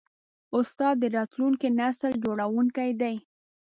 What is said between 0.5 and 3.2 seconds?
استاد د راتلونکي نسل جوړوونکی دی.